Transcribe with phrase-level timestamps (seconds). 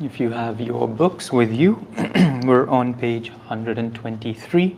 [0.00, 1.84] If you have your books with you,
[2.44, 4.76] we're on page 123,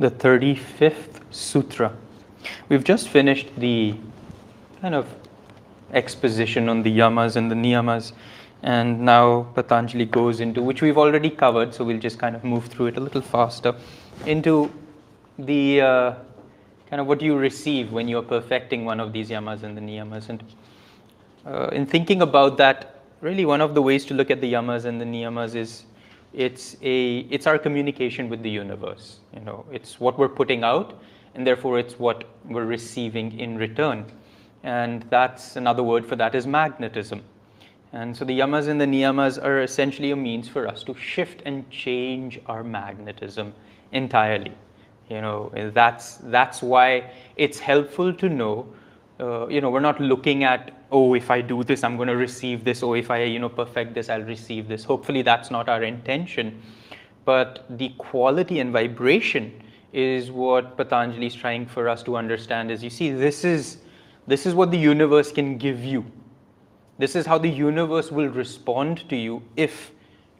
[0.00, 1.92] the 35th Sutra.
[2.68, 3.94] We've just finished the
[4.80, 5.06] kind of
[5.92, 8.14] exposition on the yamas and the niyamas,
[8.64, 12.66] and now Patanjali goes into, which we've already covered, so we'll just kind of move
[12.66, 13.76] through it a little faster,
[14.26, 14.72] into
[15.38, 16.14] the uh,
[16.90, 20.30] kind of what you receive when you're perfecting one of these yamas and the niyamas.
[20.30, 20.42] And
[21.46, 22.91] uh, in thinking about that,
[23.22, 25.84] really one of the ways to look at the yamas and the niyamas is
[26.34, 29.64] it's a it's our communication with the universe you know.
[29.72, 31.00] It's what we're putting out
[31.34, 34.04] and therefore it's what we're receiving in return.
[34.64, 37.22] And that's another word for that is magnetism.
[37.92, 41.42] And so the yamas and the niyamas are essentially a means for us to shift
[41.46, 43.54] and change our magnetism
[43.92, 44.52] entirely
[45.08, 45.52] you know.
[45.74, 48.66] That's that's why it's helpful to know
[49.22, 52.16] uh, you know we're not looking at oh, if I do this, I'm going to
[52.16, 52.82] receive this.
[52.82, 54.84] Oh, if I, you know, perfect this, I'll receive this.
[54.84, 56.62] Hopefully, that's not our intention.
[57.24, 59.62] But the quality and vibration
[59.92, 62.70] is what Patanjali is trying for us to understand.
[62.70, 63.78] Is you see, this is
[64.26, 66.04] this is what the universe can give you.
[66.98, 69.92] This is how the universe will respond to you if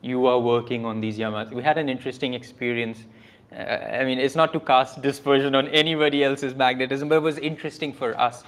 [0.03, 1.51] you are working on these yamas.
[1.51, 3.05] We had an interesting experience.
[3.53, 7.39] Uh, I mean, it's not to cast dispersion on anybody else's magnetism, but it was
[7.39, 8.45] interesting for us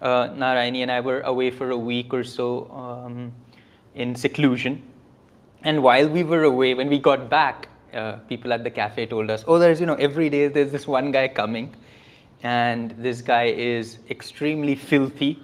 [0.00, 3.32] uh, Narayani and I were away for a week or so um,
[3.94, 4.82] in seclusion.
[5.62, 9.30] And while we were away, when we got back, uh, people at the cafe told
[9.30, 11.74] us, oh, there's, you know, every day there's this one guy coming.
[12.42, 15.38] And this guy is extremely filthy.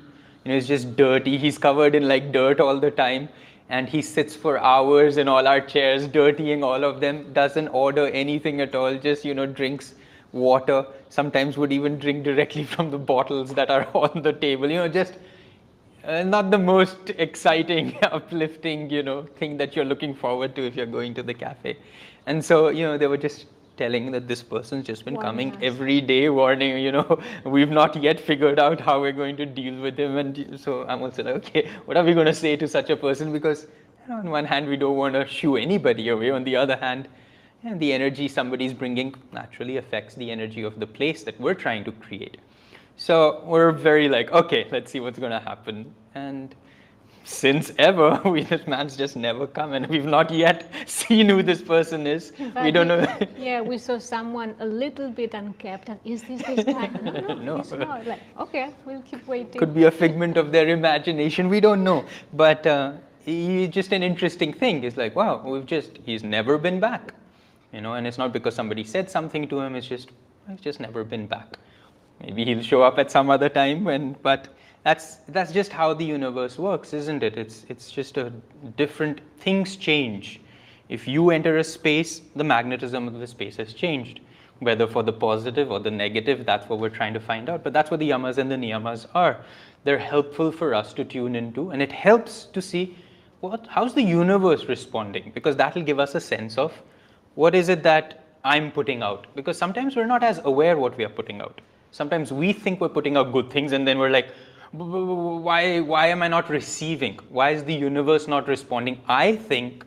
[0.45, 1.39] You know, he's just dirty.
[1.39, 3.29] He's covered in like dirt all the time.
[3.73, 8.07] And he sits for hours in all our chairs, dirtying all of them, doesn't order
[8.09, 9.95] anything at all, just, you know, drinks
[10.33, 14.71] water, sometimes would even drink directly from the bottles that are on the table.
[14.71, 15.15] You know, just
[16.05, 20.77] uh, not the most exciting, uplifting, you know, thing that you're looking forward to if
[20.77, 21.79] you're going to the cafe.
[22.27, 23.47] And so, you know, they were just
[23.83, 27.21] telling that this person's just been coming every day warning you know
[27.57, 31.03] we've not yet figured out how we're going to deal with him and so i'm
[31.03, 33.67] also like okay what are we going to say to such a person because
[34.03, 36.77] you know, on one hand we don't want to shoo anybody away on the other
[36.77, 37.09] hand
[37.65, 41.85] and the energy somebody's bringing naturally affects the energy of the place that we're trying
[41.85, 42.39] to create.
[42.97, 45.95] So we're very like, okay, let's see what's going to happen.
[46.15, 46.55] And
[47.25, 51.63] since ever, we this man's just never come, and we've not yet seen who this
[51.63, 52.33] person is.
[52.55, 53.07] But we don't know.
[53.39, 56.89] yeah, we saw someone a little bit unkept, and is this this guy?
[57.03, 57.57] No, no, no.
[57.59, 58.07] It's not.
[58.07, 59.59] Like, okay, we'll keep waiting.
[59.59, 61.49] Could be a figment of their imagination.
[61.49, 62.93] We don't know, but uh,
[63.25, 64.85] he, just an interesting thing.
[64.85, 67.15] It's like, wow, we've just he's never been back
[67.73, 70.11] you know, and it's not because somebody said something to him, it's just,
[70.49, 71.57] he's just never been back.
[72.21, 74.49] Maybe he'll show up at some other time when, but
[74.85, 77.39] that's, that's just how the universe works, isn't it?
[77.39, 78.33] It's, it's just a
[78.77, 80.41] different, things change.
[80.89, 84.21] If you enter a space, the magnetism of the space has changed.
[84.59, 87.65] Whether for the positive or the negative, that's what we're trying to find out.
[87.65, 89.45] But that's what the yamas and the niyamas are.
[89.85, 92.97] They're helpful for us to tune into, and it helps to see
[93.41, 96.73] what, how's the universe responding, because that'll give us a sense of
[97.35, 99.27] what is it that I'm putting out?
[99.35, 101.61] Because sometimes we're not as aware what we are putting out.
[101.91, 104.33] Sometimes we think we're putting out good things and then we're like,
[104.73, 107.19] why, why am I not receiving?
[107.29, 109.01] Why is the universe not responding?
[109.07, 109.85] I think,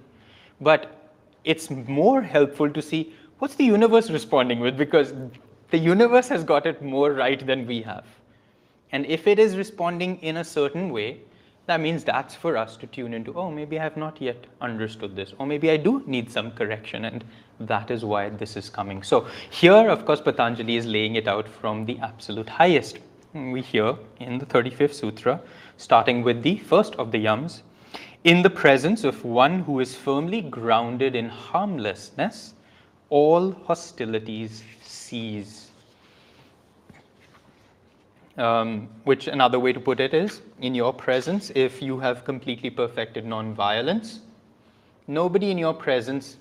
[0.62, 1.12] but
[1.44, 5.14] it's more helpful to see what's the universe responding with because
[5.72, 8.06] the universe has got it more right than we have.
[8.92, 11.22] And if it is responding in a certain way,
[11.66, 15.16] that means that's for us to tune into, oh, maybe I have not yet understood
[15.16, 17.24] this, or maybe I do need some correction, and
[17.60, 19.02] that is why this is coming.
[19.02, 23.00] So, here, of course, Patanjali is laying it out from the absolute highest.
[23.36, 25.42] We hear in the 35th Sutra,
[25.76, 27.64] starting with the first of the yams,
[28.24, 32.54] in the presence of one who is firmly grounded in harmlessness,
[33.10, 35.70] all hostilities cease.
[38.38, 42.70] Um, which another way to put it is in your presence, if you have completely
[42.70, 44.22] perfected non-violence,
[45.08, 46.38] nobody in your presence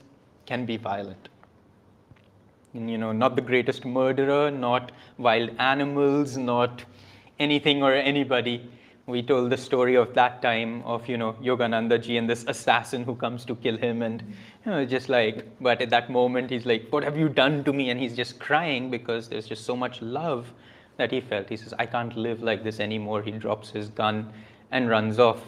[0.47, 1.29] can be violent.
[2.75, 6.85] You know, not the greatest murderer, not wild animals, not
[7.38, 8.69] anything or anybody.
[9.06, 13.05] We told the story of that time of, you know, Yogananda ji and this assassin
[13.05, 14.23] who comes to kill him and,
[14.67, 17.73] you know, just like, but at that moment he's like, what have you done to
[17.73, 17.91] me?
[17.91, 20.50] And he's just crying because there's just so much love
[20.97, 21.49] that he felt.
[21.49, 23.23] He says, I can't live like this anymore.
[23.23, 24.32] He drops his gun
[24.73, 25.43] and runs off.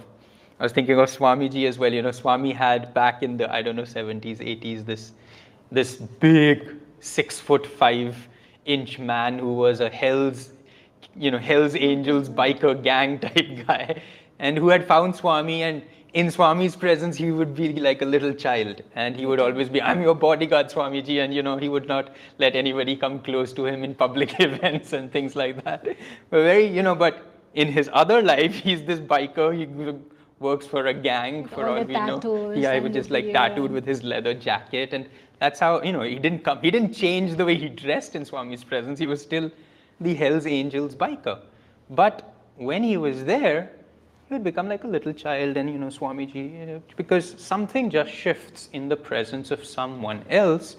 [0.61, 1.93] I was thinking of Swamiji as well.
[1.93, 5.13] You know, Swami had back in the, I don't know, 70s, 80s, this,
[5.73, 8.29] this big six foot five
[8.65, 10.53] inch man who was a Hell's,
[11.15, 14.03] you know, Hell's Angels biker gang type guy
[14.39, 15.83] and who had found Swami and
[16.17, 19.83] in Swami's presence, he would be like a little child, and he would always be,
[19.83, 23.67] "I'm your bodyguard, Swamiji," and you know, he would not let anybody come close to
[23.67, 25.85] him in public events and things like that.
[26.31, 27.19] But very, you know, but
[27.53, 29.51] in his other life, he's this biker.
[29.59, 29.67] He
[30.39, 32.53] works for a gang, for all all, we know.
[32.53, 36.03] Yeah, he was just like tattooed with his leather jacket, and that's how you know
[36.03, 36.61] he didn't come.
[36.63, 38.99] He didn't change the way he dressed in Swami's presence.
[38.99, 39.51] He was still
[40.01, 41.41] the Hell's Angels biker.
[41.91, 43.71] But when he was there,
[44.29, 48.11] he would become like a little child, and you know, Swamiji, you because something just
[48.11, 50.77] shifts in the presence of someone else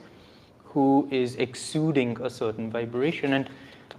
[0.65, 3.49] who is exuding a certain vibration, and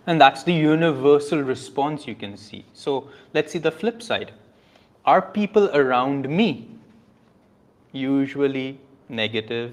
[0.07, 2.65] and that's the universal response you can see.
[2.73, 4.33] So let's see the flip side.
[5.05, 6.69] Are people around me
[7.93, 8.79] usually
[9.09, 9.73] negative,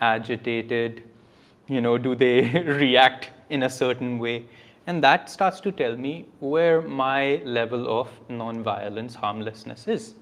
[0.00, 1.02] agitated?
[1.68, 4.44] You know, do they react in a certain way?
[4.86, 10.14] And that starts to tell me where my level of non-violence, harmlessness is.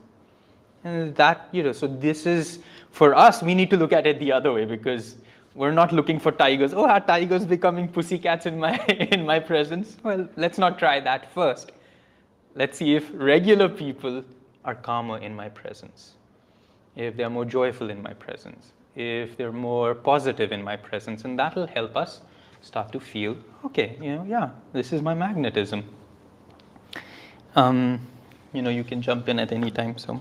[0.84, 2.60] And that, you know, so this is,
[2.90, 5.16] for us, we need to look at it the other way because
[5.54, 6.74] we're not looking for tigers.
[6.74, 8.78] Oh, are tigers becoming pussycats in my,
[9.12, 9.96] in my presence?
[10.02, 11.72] Well, let's not try that first.
[12.54, 14.24] Let's see if regular people
[14.64, 16.14] are calmer in my presence,
[16.96, 21.38] if they're more joyful in my presence, if they're more positive in my presence, and
[21.38, 22.20] that'll help us
[22.62, 25.84] start to feel okay, you know, yeah, this is my magnetism.
[27.56, 28.00] Um,
[28.52, 29.98] you know, you can jump in at any time.
[29.98, 30.20] So,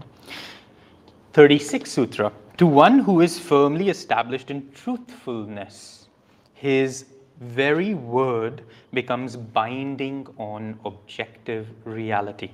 [1.34, 2.32] 36 Sutra.
[2.58, 6.08] To one who is firmly established in truthfulness,
[6.54, 7.06] his
[7.40, 8.62] very word
[8.94, 12.52] becomes binding on objective reality.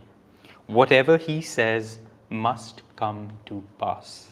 [0.68, 2.00] Whatever he says
[2.30, 4.29] must come to pass.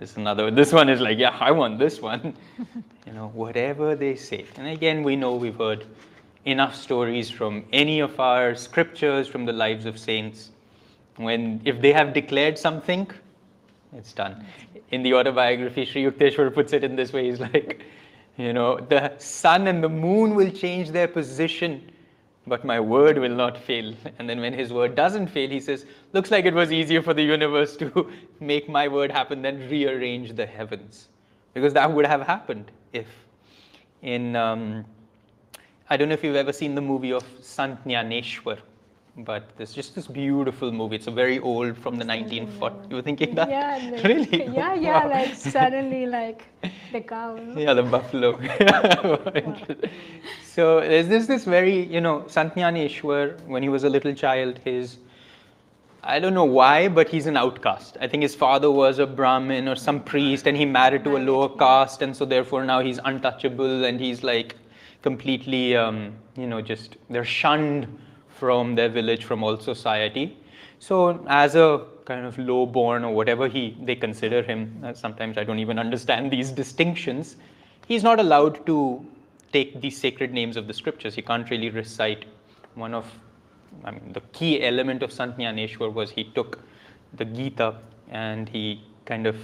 [0.00, 0.50] This is another.
[0.50, 2.34] This one is like, yeah, I want this one.
[3.06, 4.46] you know, whatever they say.
[4.56, 5.84] And again, we know we've heard
[6.46, 10.52] enough stories from any of our scriptures, from the lives of saints.
[11.16, 13.10] When if they have declared something,
[13.94, 14.42] it's done.
[14.90, 17.28] In the autobiography, Sri Yukteswar puts it in this way.
[17.28, 17.84] He's like,
[18.38, 21.92] you know, the sun and the moon will change their position,
[22.50, 23.94] but my word will not fail.
[24.18, 27.14] And then when his word doesn't fail, he says, looks like it was easier for
[27.14, 28.10] the universe to
[28.40, 31.08] make my word happen than rearrange the heavens.
[31.54, 33.06] Because that would have happened if
[34.02, 34.84] in, um,
[35.88, 38.58] I don't know if you've ever seen the movie of Sant Jnaneshwar,
[39.18, 40.96] but there's just this beautiful movie.
[40.96, 42.90] It's a very old from the 1940s.
[42.90, 43.50] You were thinking that?
[43.50, 44.44] Yeah, like, really?
[44.46, 45.10] Yeah, yeah, Wow.
[45.10, 46.44] like suddenly, like
[46.92, 47.38] the cow.
[47.56, 48.38] Yeah, the buffalo.
[50.44, 54.58] so there's this this very, you know, Sant Jnaneshwar, when he was a little child,
[54.64, 54.98] his
[56.02, 57.98] I don't know why, but he's an outcast.
[58.00, 61.18] I think his father was a Brahmin or some priest, and he married to a
[61.18, 64.56] lower caste, and so therefore now he's untouchable, and he's like
[65.02, 67.86] completely, um, you know, just they're shunned
[68.40, 70.26] from their village, from all society.
[70.78, 75.44] So as a kind of low-born or whatever he they consider him, uh, sometimes I
[75.44, 77.36] don't even understand these distinctions.
[77.86, 79.04] He's not allowed to
[79.52, 81.14] take the sacred names of the scriptures.
[81.14, 82.24] He can't really recite
[82.74, 83.06] one of
[83.84, 86.58] I mean, the key element of Sant was he took
[87.14, 87.76] the Gita
[88.10, 89.36] and he kind of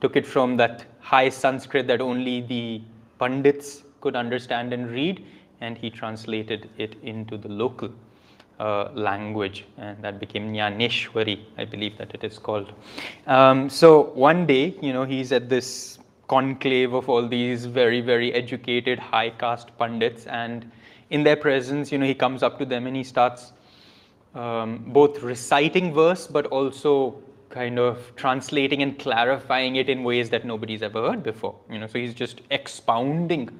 [0.00, 2.82] took it from that high Sanskrit that only the
[3.18, 5.24] Pandits could understand and read,
[5.62, 7.90] and he translated it into the local
[8.58, 12.72] uh, language, and that became Jnaneshwari, I believe that it is called.
[13.26, 13.88] Um, so
[14.28, 15.98] one day, you know, he's at this
[16.28, 20.70] conclave of all these very, very educated, high caste pundits, and
[21.10, 23.52] in their presence, you know, he comes up to them and he starts
[24.34, 30.46] um, both reciting verse but also kind of translating and clarifying it in ways that
[30.46, 31.54] nobody's ever heard before.
[31.70, 33.50] You know, so he's just expounding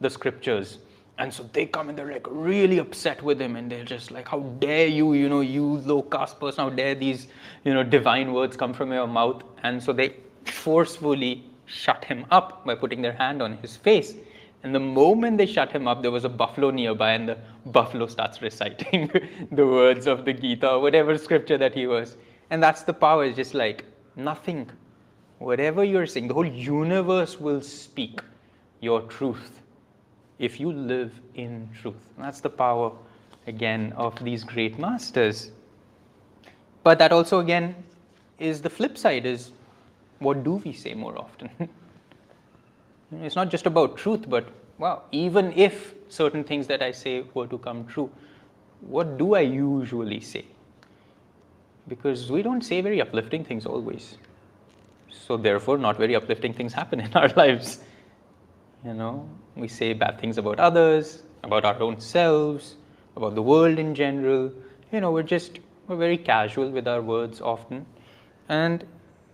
[0.00, 0.78] the scriptures.
[1.18, 4.28] And so they come and they're like really upset with him and they're just like,
[4.28, 7.28] How dare you, you know, you low caste person, how dare these,
[7.64, 9.42] you know, divine words come from your mouth?
[9.62, 10.16] And so they
[10.46, 14.14] forcefully shut him up by putting their hand on his face.
[14.62, 18.06] And the moment they shut him up, there was a buffalo nearby, and the buffalo
[18.06, 19.10] starts reciting
[19.52, 22.16] the words of the Gita or whatever scripture that he was.
[22.50, 24.70] And that's the power, it's just like nothing.
[25.38, 28.20] Whatever you're saying, the whole universe will speak
[28.80, 29.61] your truth
[30.42, 31.94] if you live in truth.
[32.16, 32.92] And that's the power,
[33.46, 35.52] again, of these great masters.
[36.82, 37.76] But that also, again,
[38.40, 39.52] is the flip side is
[40.18, 41.48] what do we say more often?
[43.20, 44.46] It's not just about truth, but
[44.78, 48.10] wow, even if certain things that I say were to come true,
[48.80, 50.46] what do I usually say?
[51.88, 54.16] Because we don't say very uplifting things always.
[55.10, 57.80] So therefore, not very uplifting things happen in our lives.
[58.84, 62.74] You know, we say bad things about others, about our own selves,
[63.16, 64.52] about the world in general.
[64.90, 67.86] You know, we're just we're very casual with our words often.
[68.48, 68.84] And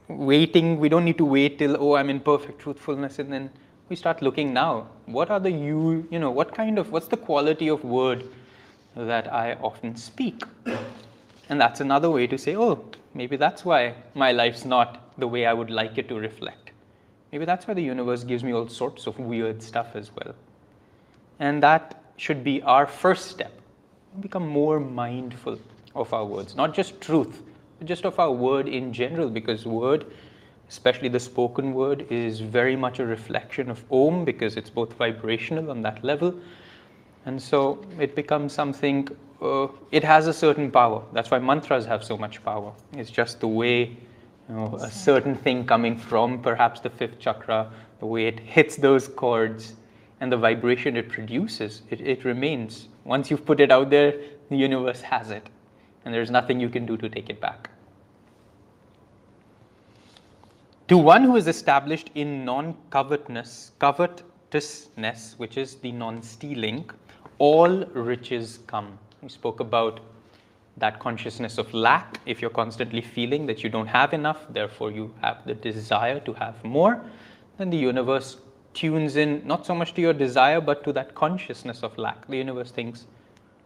[0.08, 3.50] waiting, we don't need to wait till, oh, I'm in perfect truthfulness, and then
[3.88, 4.88] we start looking now.
[5.06, 8.24] What are the you, you know, what kind of, what's the quality of word
[8.96, 10.42] that I often speak?
[11.48, 15.46] And that's another way to say, oh, maybe that's why my life's not the way
[15.46, 16.67] I would like it to reflect.
[17.32, 20.34] Maybe that's why the universe gives me all sorts of weird stuff as well.
[21.38, 23.52] And that should be our first step.
[24.20, 25.58] Become more mindful
[25.94, 27.42] of our words, not just truth,
[27.78, 30.06] but just of our word in general, because word,
[30.68, 35.70] especially the spoken word, is very much a reflection of Om because it's both vibrational
[35.70, 36.34] on that level.
[37.26, 39.08] And so it becomes something,
[39.42, 41.02] uh, it has a certain power.
[41.12, 42.72] That's why mantras have so much power.
[42.94, 43.96] It's just the way
[44.48, 48.76] you know, a certain thing coming from perhaps the fifth chakra, the way it hits
[48.76, 49.74] those chords
[50.20, 52.88] and the vibration it produces, it, it remains.
[53.04, 54.14] Once you've put it out there,
[54.50, 55.48] the universe has it,
[56.04, 57.70] and there's nothing you can do to take it back.
[60.88, 66.88] To one who is established in non covetousness, covetousness, which is the non stealing,
[67.38, 68.98] all riches come.
[69.20, 70.00] We spoke about
[70.78, 72.20] that consciousness of lack.
[72.26, 76.32] If you're constantly feeling that you don't have enough, therefore you have the desire to
[76.34, 77.04] have more,
[77.58, 78.38] then the universe
[78.74, 82.26] tunes in not so much to your desire but to that consciousness of lack.
[82.28, 83.06] The universe thinks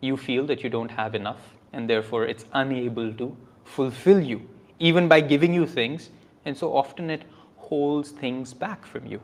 [0.01, 1.41] you feel that you don't have enough
[1.73, 6.11] and therefore it's unable to fulfill you, even by giving you things,
[6.45, 7.23] and so often it
[7.57, 9.21] holds things back from you.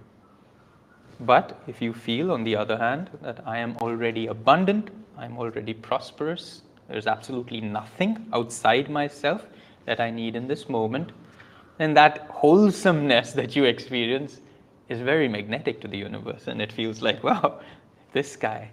[1.21, 5.75] But if you feel, on the other hand, that I am already abundant, I'm already
[5.75, 9.47] prosperous, there's absolutely nothing outside myself
[9.85, 11.13] that I need in this moment,
[11.81, 14.41] And that wholesomeness that you experience
[14.89, 16.49] is very magnetic to the universe.
[16.49, 17.61] And it feels like, wow,
[18.13, 18.71] this guy,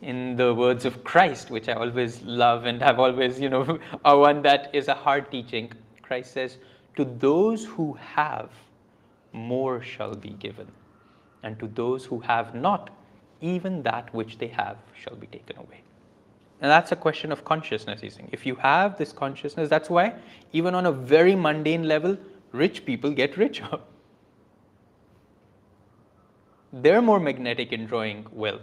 [0.00, 4.18] in the words of Christ, which I always love and have always, you know, are
[4.18, 5.70] one that is a hard teaching.
[6.02, 6.58] Christ says,
[6.96, 8.50] To those who have,
[9.32, 10.66] more shall be given.
[11.44, 12.90] And to those who have not,
[13.40, 15.82] even that which they have shall be taken away.
[16.62, 18.28] And that's a question of consciousness, he's saying.
[18.30, 20.14] If you have this consciousness, that's why,
[20.52, 22.16] even on a very mundane level,
[22.52, 23.68] rich people get richer.
[26.72, 28.60] They're more magnetic in drawing wealth.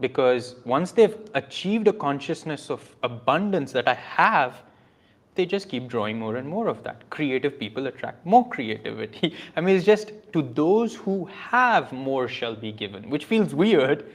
[0.00, 4.62] Because once they've achieved a consciousness of abundance that I have,
[5.36, 7.08] they just keep drawing more and more of that.
[7.10, 9.36] Creative people attract more creativity.
[9.56, 14.10] I mean, it's just to those who have more shall be given, which feels weird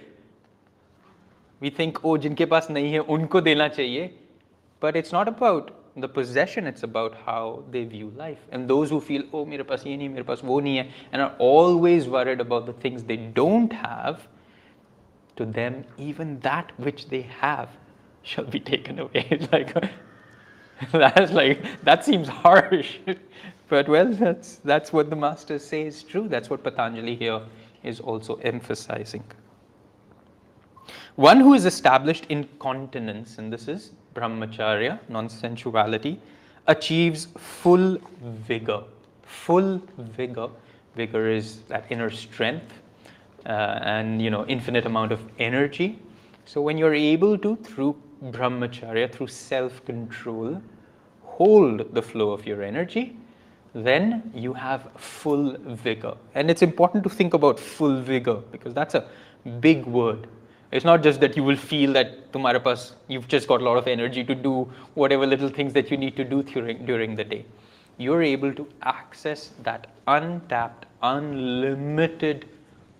[1.61, 4.09] we think oh jinke paas nahi hai unko dena chahiye
[4.85, 5.71] but it's not about
[6.03, 8.39] the possession it's about how they view life.
[8.51, 11.21] And those who feel oh mere paas ye nahi mere paas wo nahi hai and
[11.21, 14.27] are always worried about the things they don't have
[15.35, 17.69] to them even that which they have
[18.23, 19.25] shall be taken away.
[19.51, 19.75] Like
[20.91, 22.97] that's like that seems harsh.
[23.69, 26.27] But well that's that's what the master says true.
[26.27, 27.41] That's what patanjali here
[27.83, 29.23] is also emphasizing
[31.15, 36.19] one who is established in continence, and this is brahmacharya, non sensuality,
[36.67, 38.83] achieves full vigor.
[39.23, 40.49] Full vigor.
[40.95, 42.81] Vigor is that inner strength
[43.45, 45.99] uh, and you know infinite amount of energy.
[46.45, 50.61] So when you're able to, through brahmacharya, through self-control,
[51.23, 53.15] hold the flow of your energy,
[53.73, 56.15] then you have full vigor.
[56.35, 59.05] And it's important to think about full vigor because that's a
[59.59, 60.27] big word.
[60.71, 62.31] It's not just that you will feel that
[62.63, 65.97] pass you've just got a lot of energy to do whatever little things that you
[65.97, 67.45] need to do during, during the day.
[67.97, 72.47] You're able to access that untapped, unlimited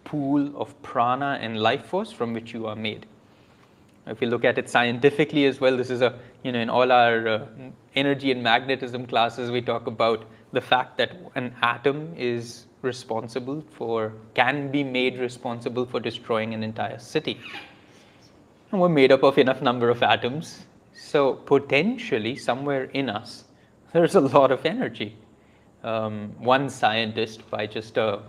[0.04, 3.06] pool of prana and life force from which you are made.
[4.06, 6.92] If you look at it scientifically as well, this is a, you know, in all
[6.92, 7.48] our uh,
[7.96, 14.14] energy and magnetism classes, we talk about the fact that an atom is responsible for,
[14.34, 17.40] can be made responsible for destroying an entire city.
[18.72, 23.46] And we're made up of enough number of atoms, so potentially somewhere in us,
[23.94, 25.16] there's a lot of energy.
[25.84, 28.20] Um, one scientist, by just uh,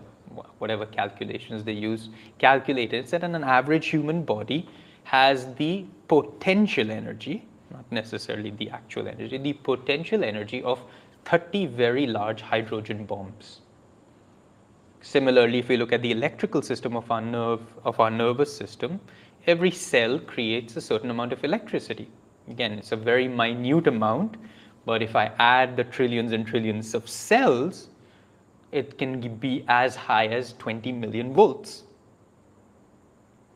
[0.58, 4.68] whatever calculations they use, calculated that an average human body
[5.04, 10.80] has the potential energy, not necessarily the actual energy, the potential energy of
[11.24, 13.61] 30 very large hydrogen bombs.
[15.02, 19.00] Similarly, if we look at the electrical system of our nerve of our nervous system,
[19.46, 22.08] every cell creates a certain amount of electricity.
[22.48, 24.36] Again, it's a very minute amount,
[24.86, 27.88] but if I add the trillions and trillions of cells,
[28.70, 31.82] it can be as high as 20 million volts.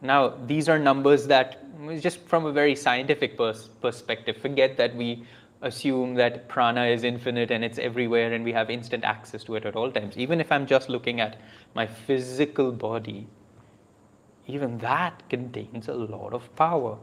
[0.03, 1.63] Now, these are numbers that,
[2.01, 5.25] just from a very scientific pers- perspective, forget that we
[5.63, 9.65] assume that prana is infinite and it's everywhere and we have instant access to it
[9.65, 10.17] at all times.
[10.17, 11.39] Even if I'm just looking at
[11.75, 13.27] my physical body,
[14.47, 16.97] even that contains a lot of power.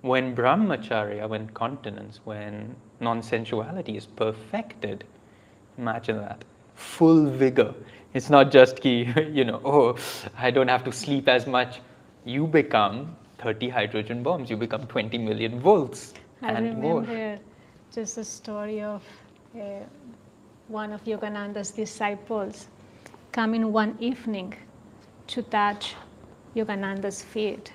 [0.00, 5.04] When brahmacharya, when continence, when non sensuality is perfected,
[5.78, 7.74] imagine that full vigor.
[8.14, 9.96] It's not just ki, you know, oh,
[10.36, 11.80] I don't have to sleep as much.
[12.24, 17.38] You become 30 hydrogen bombs, you become 20 million volts I and remember more.
[17.92, 19.02] Just a story of
[19.54, 19.60] uh,
[20.68, 22.68] one of Yogananda's disciples
[23.32, 24.54] coming one evening
[25.26, 25.94] to touch
[26.56, 27.70] Yogananda's feet.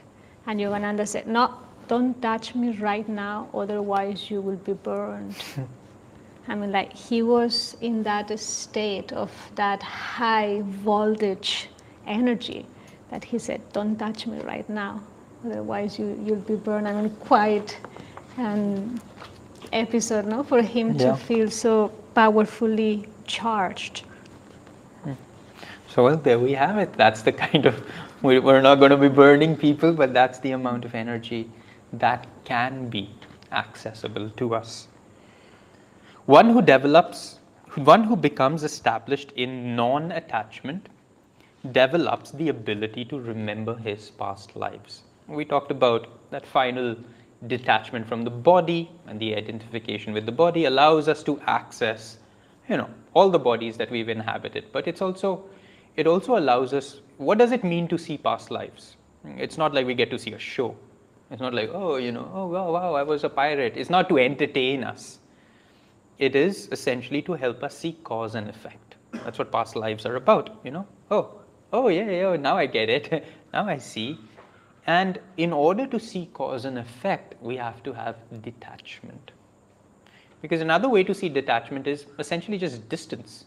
[0.47, 1.53] And Yogananda said, No,
[1.88, 5.36] don't touch me right now, otherwise you will be burned.
[6.47, 11.69] I mean, like he was in that state of that high voltage
[12.07, 12.65] energy
[13.12, 15.00] that he said, Don't touch me right now,
[15.45, 16.88] otherwise you, you'll be burned.
[16.88, 17.77] I mean, quite
[18.38, 19.00] an
[19.74, 21.12] episode no, for him Yeah.
[21.12, 24.03] to feel so powerfully charged.
[25.03, 25.13] Hmm.
[25.89, 26.93] So, well, there we have it.
[26.93, 27.81] That's the kind of,
[28.21, 31.50] we- we're not going to be burning people, but that's the amount of energy
[31.93, 33.09] that can be
[33.51, 34.88] accessible to us.
[36.25, 37.39] One who develops,
[37.75, 40.89] one who becomes established in non attachment
[41.71, 45.03] develops the ability to remember his past lives.
[45.27, 46.95] We talked about that final
[47.46, 52.17] detachment from the body and the identification with the body allows us to access
[52.67, 55.44] you know all the bodies that we've inhabited but it's also
[55.96, 58.98] it also allows us what does it mean to see past lives
[59.38, 60.75] it's not like we get to see a show
[61.29, 64.10] it's not like oh you know oh wow wow i was a pirate it's not
[64.10, 65.20] to entertain us
[66.20, 68.96] it is essentially to help us see cause and effect.
[69.12, 70.88] That's what past lives are about, you know.
[71.12, 71.41] Oh,
[71.72, 73.25] oh yeah, yeah, now I get it.
[73.53, 74.20] now I see.
[74.88, 79.32] And in order to see cause and effect, we have to have detachment.
[80.41, 83.45] Because another way to see detachment is essentially just distance.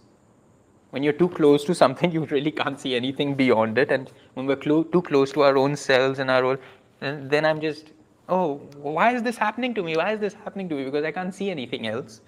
[0.90, 3.90] When you're too close to something, you really can't see anything beyond it.
[3.90, 6.58] And when we're clo- too close to our own selves and our own,
[7.00, 7.92] then, I'm just,
[8.28, 9.96] oh, why is this happening to me?
[9.96, 10.84] Why is this happening to me?
[10.84, 12.20] Because I can't see anything else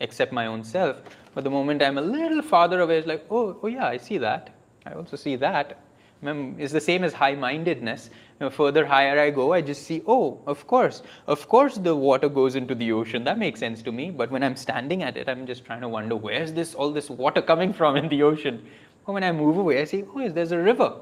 [0.00, 1.00] except my own self.
[1.34, 4.18] But the moment I'm a little farther away, it's like, oh, oh yeah, I see
[4.18, 4.54] that.
[4.84, 5.80] I also see that.
[6.22, 8.10] It's the same as high-mindedness.
[8.38, 12.28] The further higher I go, I just see, oh, of course, of course the water
[12.28, 13.24] goes into the ocean.
[13.24, 14.10] That makes sense to me.
[14.10, 17.10] But when I'm standing at it, I'm just trying to wonder, where's this all this
[17.10, 18.64] water coming from in the ocean?
[19.04, 20.94] But when I move away, I see, oh, there's a river.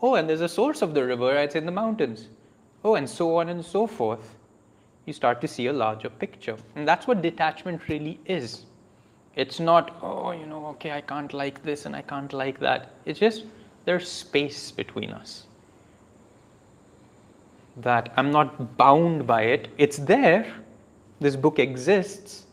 [0.00, 2.28] Oh, and there's a source of the river, it's in the mountains.
[2.84, 4.36] Oh, and so on and so forth
[5.06, 6.56] you start to see a larger picture.
[6.74, 8.66] And that's what detachment really is.
[9.36, 12.94] It's not, oh, you know, okay, I can't like this and I can't like that.
[13.04, 13.44] It's just
[13.84, 15.45] there's space between us.
[17.76, 19.68] That I'm not bound by it.
[19.76, 20.52] It's there.
[21.20, 22.46] This book exists,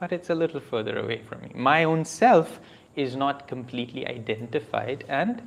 [0.00, 1.52] but it's a little further away from me.
[1.54, 2.60] My own self
[2.96, 5.42] is not completely identified and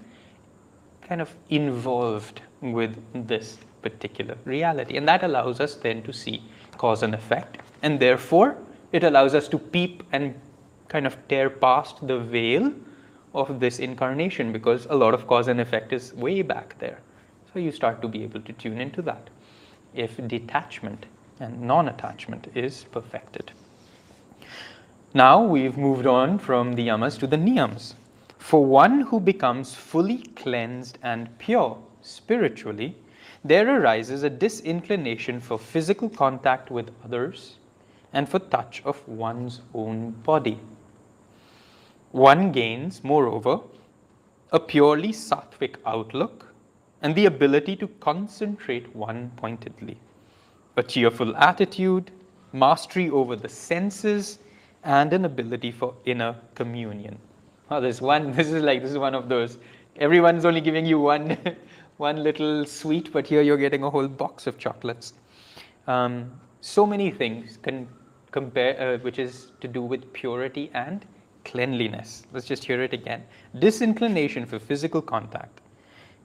[1.02, 2.96] kind of involved with
[3.28, 4.98] this particular reality.
[4.98, 6.44] And that allows us then to see
[6.78, 7.58] cause and effect.
[7.82, 8.58] And therefore,
[8.92, 10.40] it allows us to peep and
[10.88, 12.74] kind of tear past the veil
[13.34, 17.00] of this incarnation because a lot of cause and effect is way back there.
[17.52, 19.30] So you start to be able to tune into that
[19.96, 21.08] if detachment
[21.40, 23.52] and non attachment is perfected.
[25.16, 27.96] Now we've moved on from the yamas to the niyams.
[28.38, 32.96] For one who becomes fully cleansed and pure spiritually,
[33.44, 37.56] there arises a disinclination for physical contact with others
[38.14, 40.60] and for touch of one's own body.
[42.12, 43.60] One gains, moreover,
[44.52, 46.49] a purely sattvic outlook
[47.02, 49.98] and the ability to concentrate one pointedly,
[50.78, 52.12] a cheerful attitude,
[52.54, 54.40] mastery over the senses,
[54.84, 57.18] and an ability for inner communion.
[57.72, 59.58] Oh, there's one, this is like, this is one of those.
[59.98, 61.38] Everyone's only giving you one,
[61.98, 65.14] one little sweet, but here you're getting a whole box of chocolates.
[65.88, 66.32] Um,
[66.62, 67.88] so many things can
[68.32, 71.06] compare, uh, which is to do with purity and
[71.46, 72.24] cleanliness.
[72.32, 73.24] Let's just hear it again.
[73.58, 75.62] Disinclination for physical contact,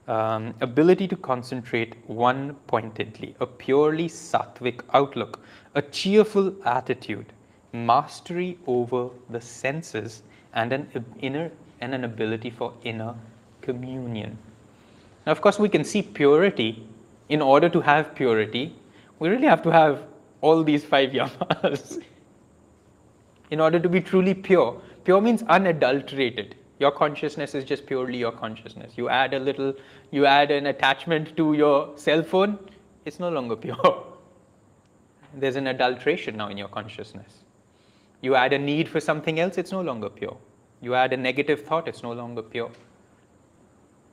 [0.07, 5.39] um, ability to concentrate one pointedly, a purely sattvic outlook,
[5.73, 7.33] a cheerful attitude,
[7.73, 13.13] mastery over the senses, and an inner and an ability for inner
[13.61, 14.37] communion.
[15.25, 16.87] Now, of course, we can see purity.
[17.27, 18.75] In order to have purity,
[19.17, 20.03] we really have to have
[20.41, 22.03] all these five yamas.
[23.51, 26.55] in order to be truly pure, pure means unadulterated.
[26.79, 28.93] Your consciousness is just purely your consciousness.
[28.97, 29.73] You add a little,
[30.11, 32.59] you add an attachment to your cell phone,
[33.05, 34.05] it's no longer pure.
[35.33, 37.43] there's an adulteration now in your consciousness.
[38.21, 40.37] You add a need for something else, it's no longer pure.
[40.81, 42.71] You add a negative thought, it's no longer pure.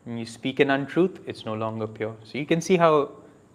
[0.05, 2.16] When you speak an untruth, it's no longer pure.
[2.25, 3.11] So you can see how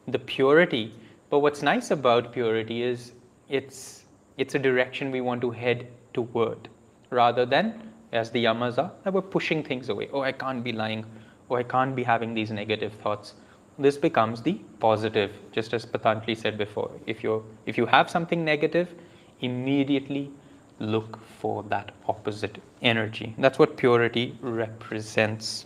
[0.08, 0.94] the purity,
[1.30, 3.14] but what's nice about purity is
[3.50, 4.06] it's
[4.38, 6.70] it's a direction we want to head toward
[7.10, 10.10] rather than as the yamas are that we're pushing things away.
[10.14, 11.06] Oh, I can't be lying.
[11.50, 13.34] Oh, I can't be having these negative thoughts.
[13.80, 16.92] This becomes the positive, just as Patanjali said before.
[17.06, 18.94] If you if you have something negative,
[19.42, 20.32] immediately
[20.80, 23.36] look for that opposite energy.
[23.38, 25.66] That's what purity represents.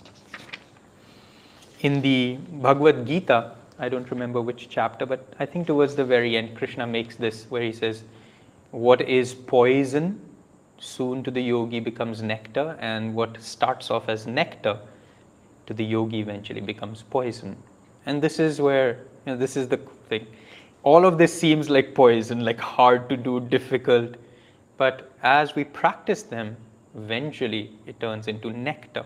[1.82, 6.38] In the Bhagavad Gita, I don't remember which chapter, but I think towards the very
[6.38, 8.04] end, Krishna makes this where he says,
[8.72, 10.20] What is poison
[10.82, 14.80] soon to the yogi becomes nectar, and what starts off as nectar
[15.68, 17.56] to the yogi eventually becomes poison.
[18.08, 18.94] And this is where,
[19.26, 19.78] you know, this is the
[20.10, 20.26] thing.
[20.82, 24.16] All of this seems like poison, like hard to do, difficult.
[24.78, 26.58] But as we practice them,
[26.98, 29.06] eventually it turns into nectar.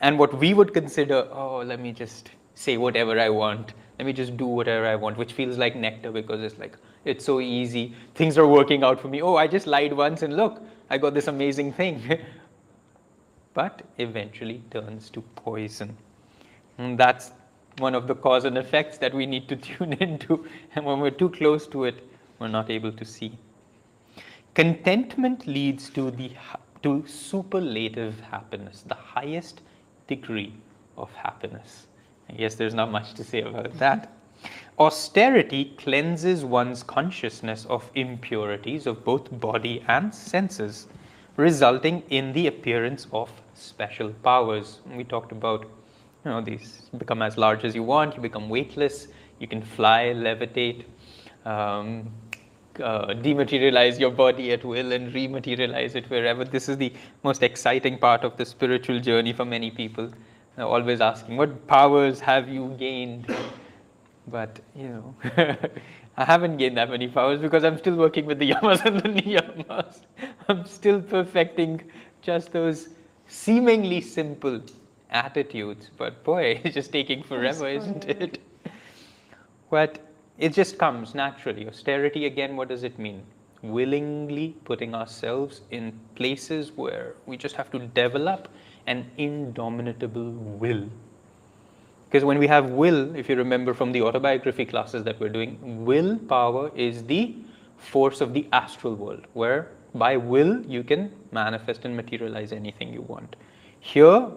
[0.00, 4.12] And what we would consider, oh, let me just say whatever I want, let me
[4.12, 7.94] just do whatever I want, which feels like nectar because it's like, it's so easy.
[8.14, 9.22] Things are working out for me.
[9.22, 12.18] Oh, I just lied once and look, I got this amazing thing.
[13.54, 15.96] but eventually turns to poison.
[16.78, 17.32] And that's
[17.78, 20.46] one of the cause and effects that we need to tune into.
[20.74, 22.06] And when we're too close to it,
[22.38, 23.38] we're not able to see.
[24.54, 26.30] Contentment leads to the
[26.82, 29.60] to superlative happiness, the highest
[30.08, 30.52] degree
[30.96, 31.86] of happiness.
[32.28, 34.12] I guess there's not much to say about that.
[34.78, 40.88] Austerity cleanses one's consciousness of impurities of both body and senses,
[41.36, 44.80] resulting in the appearance of special powers.
[44.96, 45.64] We talked about,
[46.24, 49.08] you know, these become as large as you want, you become weightless,
[49.40, 50.84] you can fly, levitate,
[51.44, 52.10] um,
[52.80, 56.44] uh, dematerialize your body at will and rematerialize it wherever.
[56.44, 60.10] This is the most exciting part of the spiritual journey for many people.
[60.56, 63.26] They're always asking, What powers have you gained?
[64.28, 65.14] But, you know,
[66.16, 69.08] I haven't gained that many powers because I'm still working with the yamas and the
[69.08, 70.00] niyamas.
[70.48, 71.82] I'm still perfecting
[72.20, 72.90] just those
[73.26, 74.60] seemingly simple
[75.10, 75.90] attitudes.
[75.96, 78.40] But boy, it's just taking forever, isn't it?
[79.70, 79.98] But
[80.38, 81.66] it just comes naturally.
[81.68, 83.22] Austerity, again, what does it mean?
[83.62, 88.48] Willingly putting ourselves in places where we just have to develop
[88.86, 90.88] an indomitable will.
[92.12, 95.82] Because when we have will, if you remember from the autobiography classes that we're doing,
[95.82, 97.34] will power is the
[97.78, 103.00] force of the astral world, where by will you can manifest and materialize anything you
[103.00, 103.34] want.
[103.80, 104.28] Here,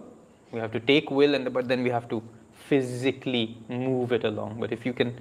[0.52, 2.22] we have to take will, and but then we have to
[2.54, 4.58] physically move it along.
[4.58, 5.14] But if you can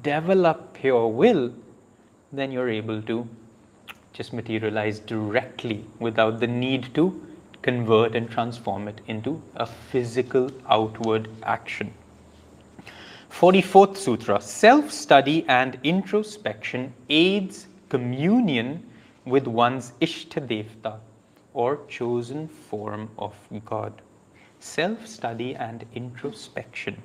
[0.00, 1.52] develop your will,
[2.32, 3.28] then you're able to
[4.14, 7.20] just materialize directly without the need to
[7.62, 11.92] convert and transform it into a physical outward action.
[13.30, 18.84] 44th Sutra Self study and introspection aids communion
[19.24, 20.98] with one's Ishtadevta
[21.54, 23.92] or chosen form of God.
[24.60, 27.02] Self study and introspection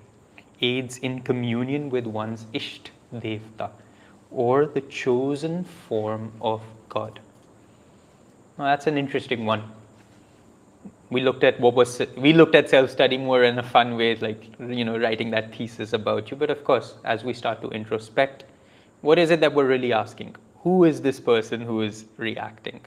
[0.63, 3.69] aids in communion with one's Isht Devta
[4.31, 7.19] or the chosen form of God.
[8.57, 9.63] Now that's an interesting one.
[11.13, 14.49] We looked at what was we looked at self-study more in a fun way, like
[14.59, 16.37] you know, writing that thesis about you.
[16.37, 18.43] But of course, as we start to introspect,
[19.01, 20.35] what is it that we're really asking?
[20.63, 22.81] Who is this person who is reacting?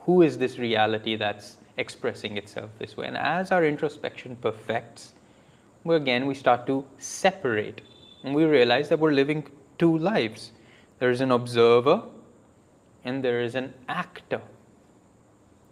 [0.00, 3.06] Who is this reality that's expressing itself this way?
[3.06, 5.14] And as our introspection perfects,
[5.84, 7.82] we again we start to separate
[8.24, 9.46] and we realize that we're living
[9.78, 10.52] two lives
[10.98, 12.02] there is an observer
[13.04, 14.40] and there is an actor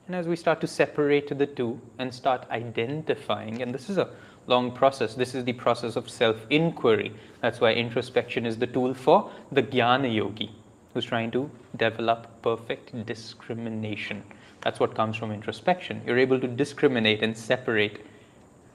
[0.06, 4.10] and as we start to separate the two and start identifying and this is a
[4.46, 8.92] long process this is the process of self inquiry that's why introspection is the tool
[8.92, 10.50] for the jnana yogi
[10.92, 14.22] who's trying to develop perfect discrimination.
[14.60, 16.02] That's what comes from introspection.
[16.06, 18.04] You're able to discriminate and separate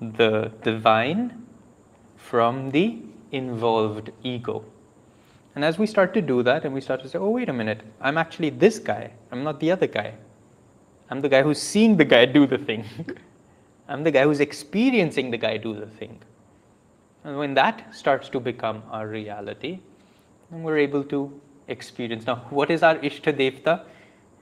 [0.02, 1.46] the divine
[2.18, 3.00] from the
[3.32, 4.66] involved ego.
[5.56, 7.54] And as we start to do that and we start to say, oh, wait a
[7.54, 10.14] minute, I'm actually this guy, I'm not the other guy.
[11.10, 12.86] I'm the guy who's seeing the guy do the thing.
[13.88, 16.20] I'm the guy who's experiencing the guy do the thing.
[17.24, 19.80] And when that starts to become our reality,
[20.52, 22.26] then we're able to experience.
[22.26, 23.84] Now, what is our Ishta Devta?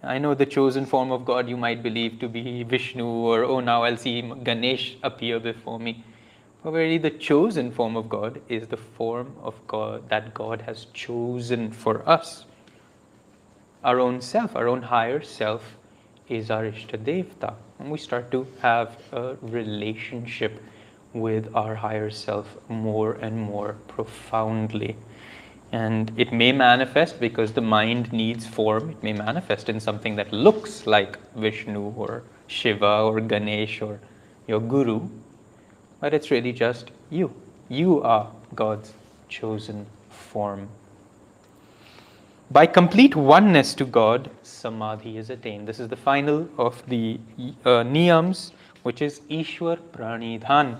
[0.04, 3.60] I know the chosen form of God you might believe to be Vishnu, or oh,
[3.60, 6.04] now I'll see Ganesh appear before me.
[6.63, 10.86] But really, the chosen form of God is the form of God that God has
[10.93, 12.45] chosen for us.
[13.84, 15.78] Our own self, our own higher self,
[16.29, 17.53] is our Ishtadevta.
[17.79, 20.61] And we start to have a relationship
[21.13, 24.95] with our higher self more and more profoundly.
[25.71, 30.31] And it may manifest because the mind needs form, it may manifest in something that
[30.31, 33.99] looks like Vishnu or Shiva or Ganesh or
[34.47, 35.09] your guru,
[35.99, 37.33] but it's really just you.
[37.67, 38.93] You are God's
[39.27, 40.69] chosen form.
[42.51, 45.67] By complete oneness to God, samadhi is attained.
[45.67, 47.19] This is the final of the
[47.65, 48.51] uh, niyams,
[48.84, 50.77] which is Ishwar Pranidhan.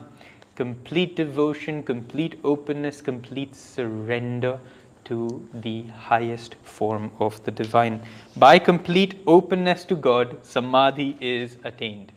[0.54, 4.60] Complete devotion, complete openness, complete surrender
[5.06, 8.00] to the highest form of the divine.
[8.38, 12.12] By complete openness to God, samadhi is attained.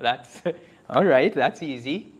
[0.00, 0.42] That's
[0.90, 2.12] all right, that's easy.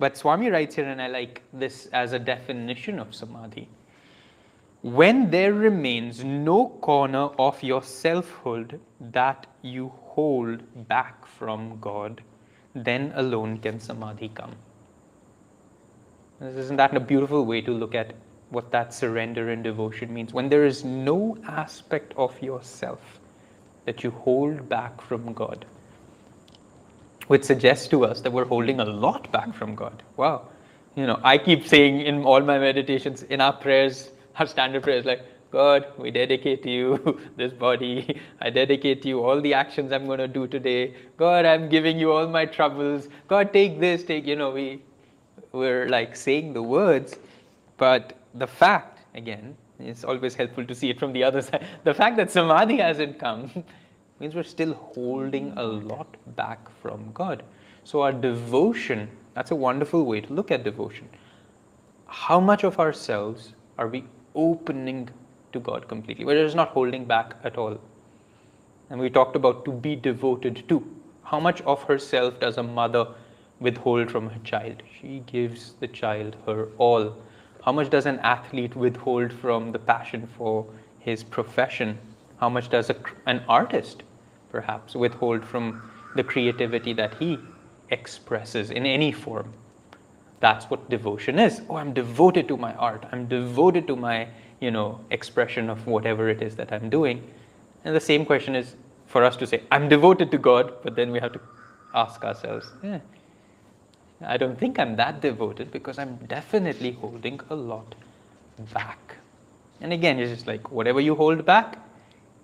[0.00, 3.68] But Swami writes here, and I like this as a definition of samadhi.
[4.82, 12.22] When there remains no corner of your selfhood that you hold back from God,
[12.74, 14.54] then alone can samadhi come.
[16.40, 18.14] Isn't that a beautiful way to look at
[18.50, 20.32] what that surrender and devotion means?
[20.32, 23.00] When there is no aspect of yourself
[23.84, 25.64] that you hold back from God,
[27.26, 30.02] which suggests to us that we're holding a lot back from God.
[30.16, 30.42] Wow.
[30.94, 35.04] You know, I keep saying in all my meditations, in our prayers, our standard prayers,
[35.04, 38.20] like, God, we dedicate to you this body.
[38.40, 40.94] I dedicate to you all the actions I'm going to do today.
[41.16, 43.08] God, I'm giving you all my troubles.
[43.28, 44.82] God, take this, take, you know, we,
[45.52, 47.16] we're like saying the words,
[47.78, 51.64] but the fact, again, it's always helpful to see it from the other side.
[51.84, 53.64] The fact that samadhi hasn't come
[54.20, 57.42] means we're still holding a lot back from God.
[57.84, 61.08] So, our devotion, that's a wonderful way to look at devotion.
[62.06, 64.04] How much of ourselves are we
[64.44, 65.08] opening
[65.52, 66.24] to God completely?
[66.24, 67.78] where there's not holding back at all.
[68.90, 70.82] And we talked about to be devoted to.
[71.24, 73.06] How much of herself does a mother
[73.60, 74.82] withhold from her child?
[74.98, 77.16] She gives the child her all.
[77.64, 80.66] How much does an athlete withhold from the passion for
[80.98, 81.98] his profession?
[82.38, 82.96] How much does a,
[83.26, 84.04] an artist
[84.50, 85.82] perhaps withhold from
[86.16, 87.38] the creativity that he
[87.90, 89.52] expresses in any form.
[90.40, 91.62] That's what devotion is.
[91.68, 93.06] Oh, I'm devoted to my art.
[93.12, 94.28] I'm devoted to my,
[94.60, 97.28] you know, expression of whatever it is that I'm doing.
[97.84, 101.10] And the same question is for us to say, I'm devoted to God, but then
[101.10, 101.40] we have to
[101.94, 102.98] ask ourselves, eh,
[104.20, 107.94] I don't think I'm that devoted because I'm definitely holding a lot
[108.74, 109.16] back.
[109.80, 111.78] And again, it's just like whatever you hold back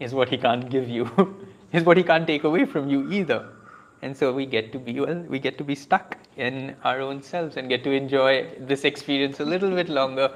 [0.00, 1.36] is what He can't give you.
[1.74, 3.48] is what he can't take away from you either.
[4.04, 7.22] And so we get to be well, we get to be stuck in our own
[7.22, 10.30] selves and get to enjoy this experience a little bit longer.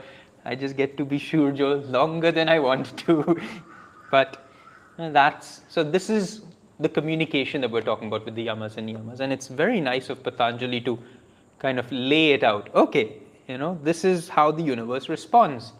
[0.46, 3.38] I just get to be sure Joe longer than I want to.
[4.10, 4.48] but
[4.96, 6.40] that's so this is
[6.80, 9.20] the communication that we're talking about with the yamas and niyamas.
[9.20, 10.98] And it's very nice of Patanjali to
[11.58, 12.70] kind of lay it out.
[12.74, 15.72] Okay, you know, this is how the universe responds.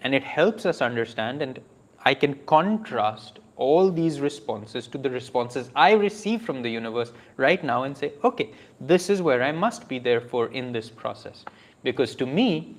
[0.00, 1.60] And it helps us understand, and
[2.06, 7.62] I can contrast all these responses to the responses I receive from the universe right
[7.62, 11.44] now and say, okay, this is where I must be therefore in this process.
[11.84, 12.76] Because to me,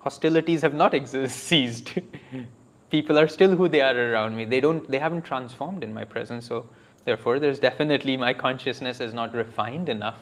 [0.00, 1.94] hostilities have not exist, ceased.
[2.90, 4.44] People are still who they are around me.
[4.44, 6.46] They don't they haven't transformed in my presence.
[6.46, 6.66] So
[7.04, 10.20] therefore there's definitely my consciousness is not refined enough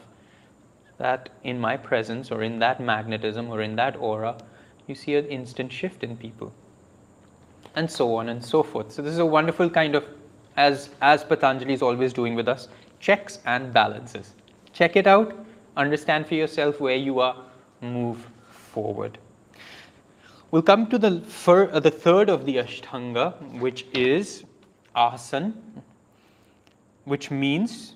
[0.97, 4.37] that in my presence or in that magnetism or in that aura,
[4.87, 6.53] you see an instant shift in people
[7.75, 8.91] and so on and so forth.
[8.91, 10.05] So this is a wonderful kind of,
[10.57, 12.67] as, as Patanjali is always doing with us,
[12.99, 14.33] checks and balances.
[14.71, 15.45] Check it out,
[15.77, 17.35] understand for yourself where you are,
[17.81, 19.17] move forward.
[20.51, 24.43] We'll come to the, fir- uh, the third of the Ashtanga, which is
[24.95, 25.53] asan,
[27.05, 27.95] which means,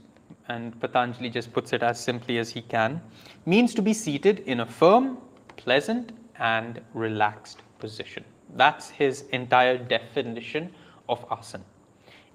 [0.49, 3.01] and Patanjali just puts it as simply as he can,
[3.45, 5.19] means to be seated in a firm,
[5.55, 8.23] pleasant, and relaxed position.
[8.55, 10.73] That's his entire definition
[11.10, 11.62] of asana.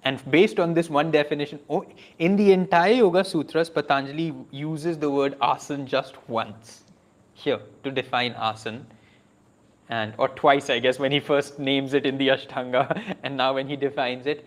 [0.04, 1.86] And based on this one definition, oh,
[2.18, 6.82] in the entire Yoga Sutras, Patanjali uses the word asana just once
[7.34, 8.82] here to define asana.
[9.88, 13.54] And, or twice, I guess, when he first names it in the Ashtanga, and now
[13.54, 14.44] when he defines it.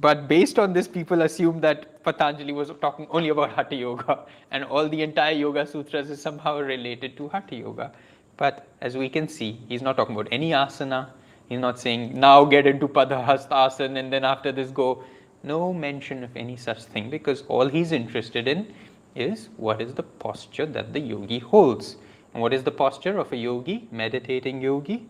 [0.00, 4.64] But based on this, people assume that Patanjali was talking only about Hatha Yoga, and
[4.64, 7.92] all the entire Yoga Sutras is somehow related to Hatha Yoga.
[8.38, 11.10] But as we can see, he's not talking about any asana.
[11.48, 15.04] He's not saying now get into Padahastasana and then after this go.
[15.42, 18.74] No mention of any such thing because all he's interested in
[19.14, 21.96] is what is the posture that the yogi holds.
[22.32, 25.06] And what is the posture of a yogi, meditating yogi?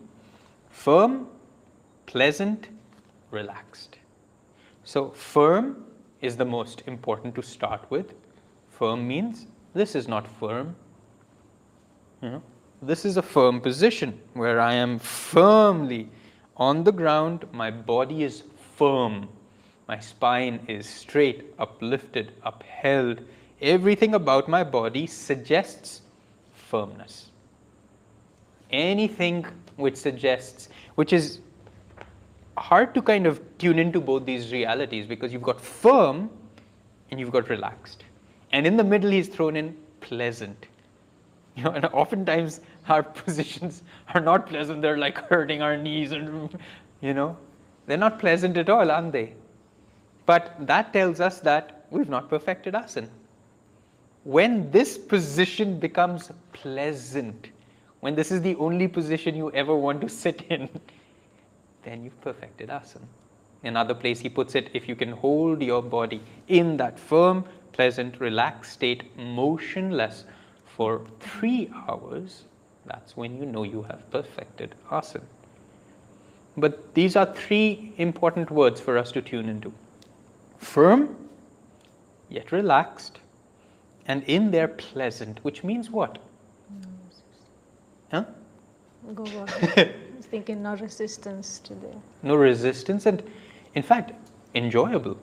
[0.69, 1.27] Firm,
[2.05, 2.69] pleasant,
[3.31, 3.97] relaxed.
[4.83, 5.85] So, firm
[6.21, 8.13] is the most important to start with.
[8.69, 10.75] Firm means this is not firm.
[12.21, 12.43] You know,
[12.81, 16.09] this is a firm position where I am firmly
[16.55, 18.43] on the ground, my body is
[18.75, 19.27] firm,
[19.87, 23.21] my spine is straight, uplifted, upheld.
[23.61, 26.01] Everything about my body suggests
[26.53, 27.31] firmness.
[28.71, 29.45] Anything
[29.77, 31.39] which suggests, which is
[32.57, 36.29] hard to kind of tune into both these realities because you've got firm
[37.09, 38.03] and you've got relaxed.
[38.51, 40.67] And in the middle, he's thrown in pleasant.
[41.59, 44.81] You know, and oftentimes our positions are not pleasant.
[44.81, 46.57] They're like hurting our knees and,
[47.01, 47.37] you know,
[47.85, 49.33] they're not pleasant at all, aren't they?
[50.25, 53.09] But that tells us that we've not perfected asana.
[54.23, 57.49] When this position becomes pleasant,
[57.99, 60.69] when this is the only position you ever want to sit in,
[61.83, 63.07] then you've perfected asana.
[63.63, 67.43] Another place he puts it, if you can hold your body in that firm,
[67.73, 70.23] pleasant, relaxed state, motionless
[70.79, 72.45] for three hours,
[72.85, 75.25] that's when you know you have perfected asana.
[76.55, 79.73] But these are three important words for us to tune into
[80.57, 81.17] firm,
[82.29, 83.19] yet relaxed,
[84.05, 86.17] and in there pleasant, which means what?
[88.09, 88.23] Huh?
[89.13, 89.95] Go, go ahead.
[90.13, 91.91] I was thinking no resistance to the.
[92.23, 93.21] No resistance, and
[93.75, 94.13] in fact,
[94.55, 95.17] enjoyable.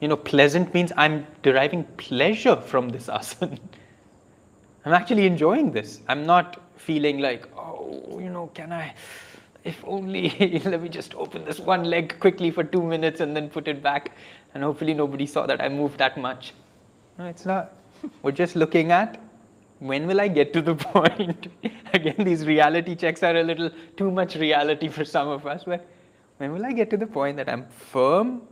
[0.00, 3.58] You know, pleasant means I'm deriving pleasure from this asana.
[4.84, 6.00] I'm actually enjoying this.
[6.08, 8.94] I'm not feeling like, oh, you know, can I,
[9.64, 10.30] if only,
[10.64, 13.82] let me just open this one leg quickly for two minutes and then put it
[13.82, 14.16] back.
[14.54, 16.54] And hopefully nobody saw that I moved that much.
[17.18, 17.74] No, it's not.
[18.22, 19.20] We're just looking at
[19.80, 21.48] when will I get to the point?
[21.94, 25.86] Again, these reality checks are a little too much reality for some of us, but
[26.36, 28.42] when will I get to the point that I'm firm,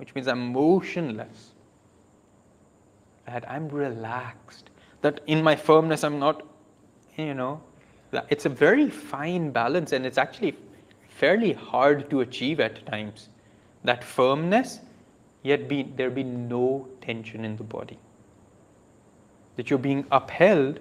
[0.00, 1.50] which means I'm motionless,
[3.26, 4.70] that I'm relaxed,
[5.02, 6.42] that in my firmness I'm not,
[7.18, 7.60] you know,
[8.10, 10.56] that it's a very fine balance and it's actually
[11.10, 13.28] fairly hard to achieve at times.
[13.84, 14.80] That firmness,
[15.42, 17.98] yet be, there be no tension in the body.
[19.56, 20.80] That you're being upheld.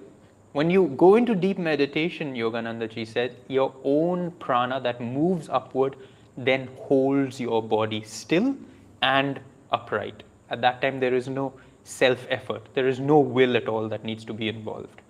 [0.54, 5.98] When you go into deep meditation, Yoganandaji said, your own prana that moves upward
[6.38, 8.56] then holds your body still
[9.02, 9.40] and
[9.72, 10.24] upright.
[10.50, 12.68] At that time, there is no self effort.
[12.74, 15.02] There is no will at all that needs to be involved.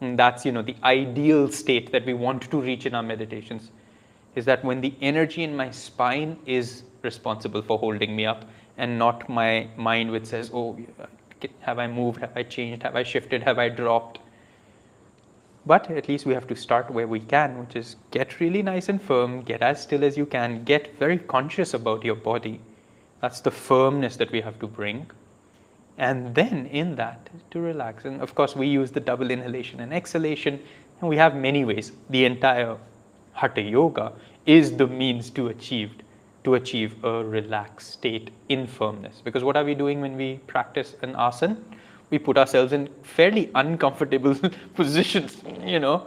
[0.00, 3.70] And that's you know the ideal state that we want to reach in our meditations
[4.34, 8.44] is that when the energy in my spine is responsible for holding me up
[8.76, 10.78] and not my mind which says oh
[11.60, 14.18] have i moved have i changed have i shifted have i dropped
[15.64, 18.88] but at least we have to start where we can which is get really nice
[18.88, 22.60] and firm get as still as you can get very conscious about your body
[23.26, 25.10] that's the firmness that we have to bring
[25.98, 28.04] and then in that to relax.
[28.04, 30.60] And of course, we use the double inhalation and exhalation,
[31.00, 31.90] and we have many ways.
[32.10, 32.76] The entire
[33.32, 34.12] Hatha Yoga
[34.44, 35.90] is the means to achieve
[36.44, 39.20] to achieve a relaxed state in firmness.
[39.24, 41.56] Because what are we doing when we practice an asana?
[42.10, 44.36] We put ourselves in fairly uncomfortable
[44.76, 46.06] positions, you know,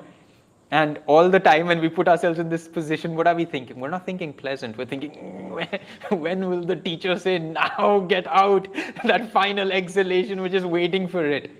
[0.72, 3.80] and all the time when we put ourselves in this position, what are we thinking?
[3.80, 4.78] We're not thinking pleasant.
[4.78, 5.80] We're thinking, mm,
[6.10, 8.68] when, when will the teacher say, now get out?
[9.04, 11.52] that final exhalation, which is waiting for it.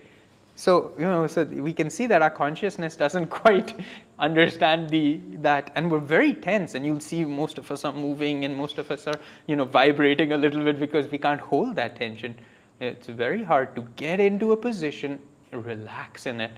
[0.56, 3.80] So, you know, so we can see that our consciousness doesn't quite
[4.20, 6.76] understand the that, and we're very tense.
[6.76, 9.66] And you'll see most of us are moving, and most of us are, you know,
[9.66, 12.36] vibrating a little bit because we can't hold that tension.
[12.80, 15.20] It's very hard to get into a position,
[15.52, 16.52] relax in it,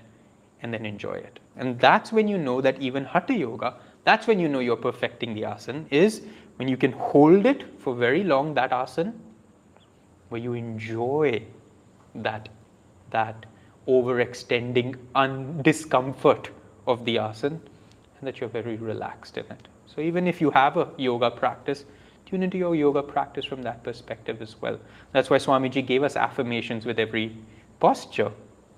[0.62, 1.38] and then enjoy it.
[1.56, 5.34] And that's when you know that even Hatha Yoga, that's when you know you're perfecting
[5.34, 6.22] the asana, is
[6.56, 9.12] when you can hold it for very long, that asana,
[10.28, 11.42] where you enjoy
[12.14, 12.48] that,
[13.10, 13.46] that
[13.86, 16.50] overextending un- discomfort
[16.86, 17.58] of the asana,
[18.18, 19.68] and that you're very relaxed in it.
[19.86, 21.84] So even if you have a yoga practice,
[22.24, 24.78] tune into your yoga practice from that perspective as well.
[25.12, 27.36] That's why Swamiji gave us affirmations with every
[27.78, 28.32] posture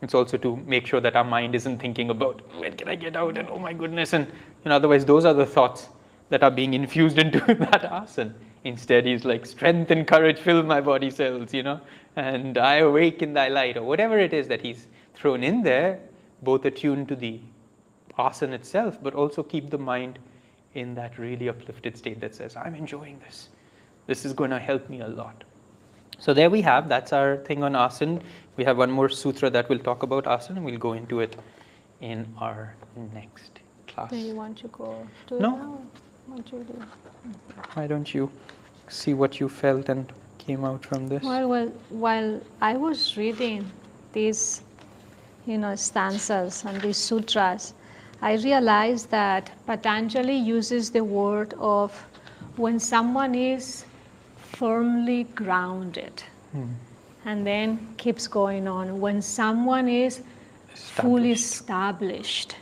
[0.05, 3.17] it's also to make sure that our mind isn't thinking about when can I get
[3.17, 5.89] out and oh my goodness and you know otherwise those are the thoughts
[6.31, 8.35] that are being infused into that asana.
[8.65, 11.81] Instead, he's like strength and courage fill my body cells, you know,
[12.17, 16.01] and I awake in thy light or whatever it is that he's thrown in there,
[16.43, 17.41] both attuned to the
[18.19, 20.19] asana itself, but also keep the mind
[20.75, 23.51] in that really uplifted state that says, I'm enjoying this.
[24.07, 25.45] This is going to help me a lot.
[26.19, 28.23] So there we have, that's our thing on asana.
[28.57, 31.37] We have one more sutra that we'll talk about asana, and we'll go into it
[32.01, 32.75] in our
[33.13, 34.11] next class.
[34.11, 35.55] Do you want to go to No.
[35.55, 35.79] it now?
[36.27, 36.83] What do you do?
[37.75, 38.31] Why don't you
[38.89, 41.23] see what you felt and came out from this?
[41.23, 43.71] Well, well, while I was reading
[44.13, 44.63] these,
[45.47, 47.75] you know, stanzas and these sutras,
[48.23, 51.93] I realized that Patanjali uses the word of
[52.57, 53.85] when someone is
[54.57, 56.73] firmly grounded, Hmm.
[57.25, 59.01] and then keeps going on.
[59.01, 60.23] When someone is
[60.75, 62.57] fully established,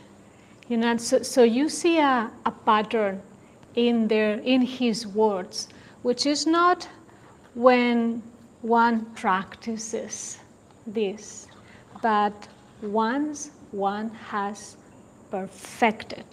[0.69, 3.21] you know, so, so you see a, a pattern
[3.75, 5.67] in there in his words,
[6.03, 6.87] which is not
[7.55, 8.21] when
[8.61, 10.39] one practices
[10.87, 11.47] this,
[12.01, 12.33] but
[12.81, 14.77] once one has
[15.31, 16.25] perfected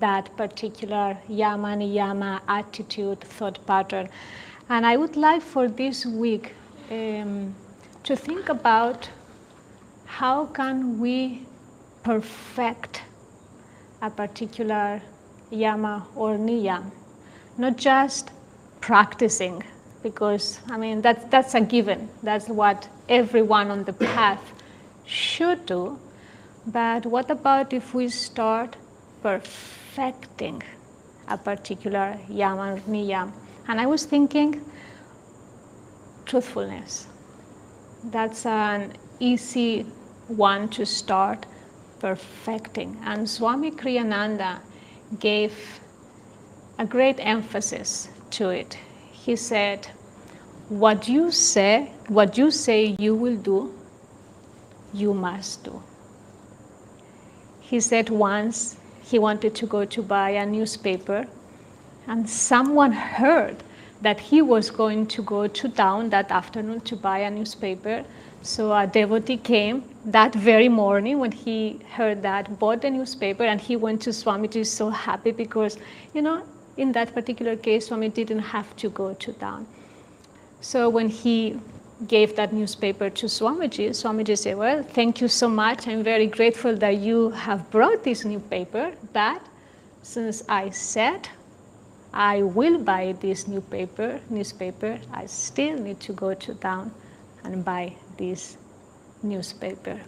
[0.00, 4.08] that particular yama niyama attitude, thought pattern.
[4.68, 6.54] And I would like for this week
[6.90, 7.54] um,
[8.04, 9.08] to think about
[10.06, 11.46] how can we
[12.02, 13.02] perfect
[14.00, 15.00] a particular
[15.50, 16.90] yama or niyam,
[17.58, 18.30] not just
[18.80, 19.62] practicing,
[20.02, 22.08] because I mean that's that's a given.
[22.22, 24.52] That's what everyone on the path
[25.06, 25.98] should do.
[26.66, 28.76] But what about if we start
[29.92, 30.62] perfecting
[31.28, 33.32] a particular yama or niyam?
[33.68, 34.64] And I was thinking
[36.24, 37.06] truthfulness.
[38.04, 39.82] That's an easy
[40.28, 41.46] one to start
[42.00, 42.98] perfecting.
[43.04, 44.60] And Swami Kriyananda
[45.20, 45.80] gave
[46.78, 48.78] a great emphasis to it.
[49.12, 49.86] He said,
[50.68, 53.74] What you say, what you say you will do,
[54.94, 55.82] you must do.
[57.60, 58.76] He said once
[59.12, 61.26] he wanted to go to buy a newspaper,
[62.08, 63.56] and someone heard
[64.00, 68.04] that he was going to go to town that afternoon to buy a newspaper.
[68.42, 73.60] So a devotee came that very morning when he heard that, bought the newspaper, and
[73.60, 75.78] he went to Swamiji so happy because,
[76.14, 76.42] you know,
[76.76, 79.66] in that particular case, Swami didn't have to go to town.
[80.60, 81.60] So when he
[82.08, 85.86] gave that newspaper to Swamiji, Swamiji said, Well, thank you so much.
[85.86, 89.40] I'm very grateful that you have brought this new paper, but
[90.02, 91.28] since I said
[92.12, 96.92] I will buy this new paper, newspaper, I still need to go to town
[97.44, 98.58] and buy this
[99.22, 99.98] newspaper.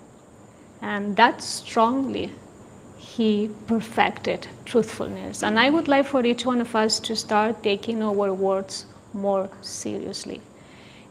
[0.83, 2.31] And that strongly
[2.99, 5.43] he perfected truthfulness.
[5.43, 9.49] And I would like for each one of us to start taking our words more
[9.63, 10.41] seriously.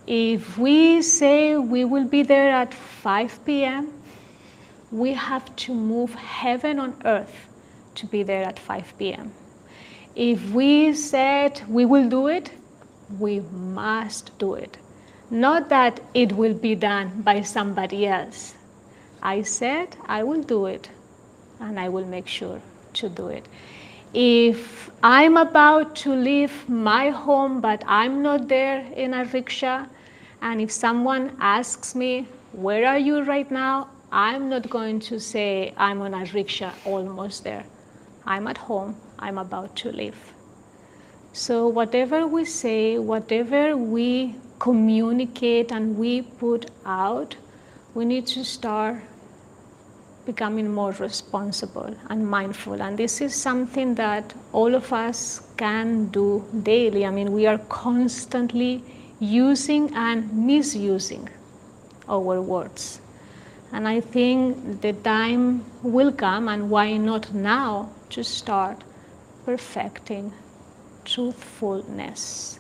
[0.06, 3.94] If we say we will be there at 5 p.m.,
[4.92, 7.48] we have to move heaven on earth
[7.96, 9.32] to be there at 5 p.m.
[10.16, 12.52] If we said we will do it,
[13.18, 14.78] we must do it.
[15.30, 18.56] Not that it will be done by somebody else.
[19.22, 20.90] I said I will do it,
[21.60, 22.62] and I will make sure
[22.94, 23.46] to do it.
[24.14, 29.86] If I'm about to leave my home, but I'm not there in a rickshaw,
[30.44, 33.88] and if someone asks me, Where are you right now?
[34.12, 37.64] I'm not going to say, I'm on a rickshaw almost there.
[38.26, 40.34] I'm at home, I'm about to leave.
[41.32, 47.38] So, whatever we say, whatever we communicate and we put out,
[47.94, 49.02] we need to start
[50.26, 52.82] becoming more responsible and mindful.
[52.82, 57.06] And this is something that all of us can do daily.
[57.06, 58.84] I mean, we are constantly
[59.24, 61.30] using and misusing
[62.10, 63.00] our words.
[63.72, 68.84] And I think the time will come, and why not now, to start
[69.46, 70.34] perfecting
[71.06, 72.60] truthfulness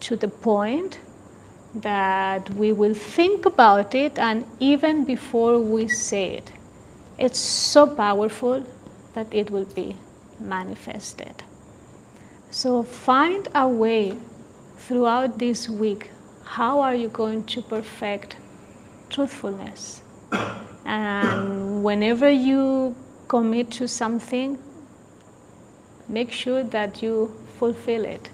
[0.00, 0.98] to the point
[1.74, 6.52] that we will think about it, and even before we say it,
[7.18, 8.64] it's so powerful
[9.14, 9.96] that it will be
[10.38, 11.42] manifested.
[12.50, 14.16] So find a way
[14.76, 16.10] throughout this week
[16.44, 18.36] how are you going to perfect
[19.10, 20.02] truthfulness?
[20.84, 22.94] And whenever you
[23.28, 24.58] commit to something,
[26.08, 28.28] make sure that you fulfill it.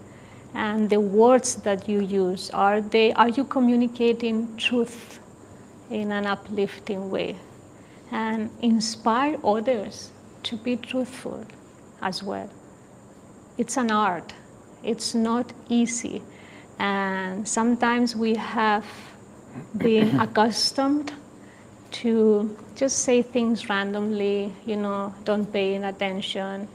[0.53, 5.21] And the words that you use are they are you communicating truth
[5.91, 7.37] in an uplifting way?
[8.11, 10.11] And inspire others
[10.43, 11.47] to be truthful
[12.03, 12.51] as well.
[13.57, 14.35] It's an art.
[14.83, 16.23] It's not easy.
[16.81, 18.87] And sometimes we have
[19.77, 21.13] been accustomed
[21.91, 26.67] to just say things randomly, you know, don't pay attention.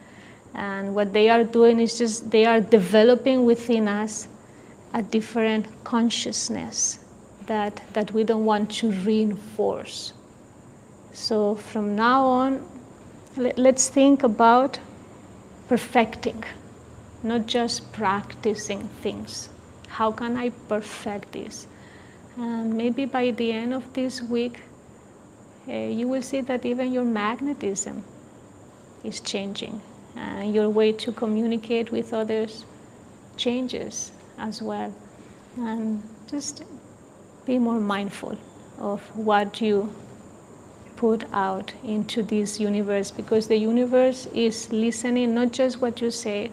[0.54, 4.28] And what they are doing is just they are developing within us
[4.94, 7.00] a different consciousness
[7.48, 10.14] that, that we don't want to reinforce.
[11.14, 12.64] So from now on,
[13.38, 14.78] let, let's think about
[15.68, 16.44] perfecting,
[17.24, 19.50] not just practicing things.
[19.96, 21.68] How can I perfect this?
[22.36, 24.60] And maybe by the end of this week,
[25.70, 28.04] uh, you will see that even your magnetism
[29.06, 29.82] is changing
[30.18, 32.66] and your way to communicate with others
[33.38, 34.94] changes as well.
[35.58, 36.66] And just
[37.46, 38.38] be more mindful
[38.78, 39.96] of what you
[40.98, 46.52] put out into this universe because the universe is listening not just what you say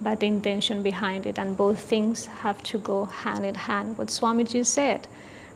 [0.00, 3.96] but the intention behind it and both things have to go hand in hand.
[3.98, 5.06] What swamiji said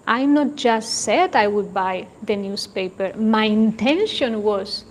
[0.07, 3.13] i not just said i would buy the newspaper.
[3.17, 4.85] My intention was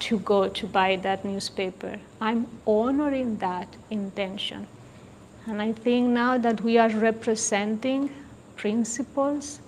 [0.00, 1.98] to go to buy that newspaper.
[2.20, 4.66] I'm honoring that intention.
[5.46, 8.10] And i think now that we are representing
[8.56, 9.60] principles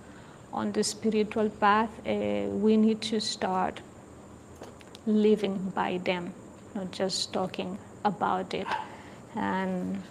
[0.53, 2.12] on the spiritual path, uh,
[2.66, 3.81] we need to start
[5.07, 6.33] living by them,
[6.74, 8.66] not just talking about it.
[9.37, 10.03] And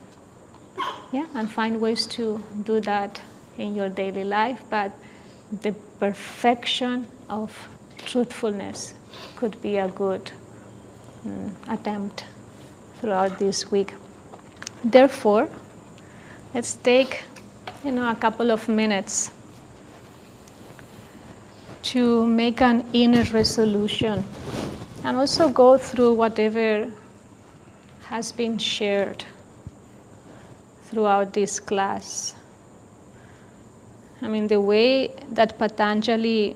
[1.12, 3.22] yeah, and find ways to do that
[3.58, 4.62] in your daily life.
[4.70, 4.92] But
[5.62, 7.52] the perfection of
[8.06, 8.94] truthfulness
[9.36, 10.32] could be a good
[11.26, 12.26] um, attempt
[13.00, 13.94] throughout this week.
[14.84, 15.50] Therefore,
[16.54, 17.24] let's take
[17.84, 19.32] you know a couple of minutes
[21.82, 24.24] to make an inner resolution
[25.04, 26.92] and also go through whatever
[28.10, 29.24] has been shared
[30.86, 32.34] throughout this class.
[34.20, 36.56] I mean, the way that Patanjali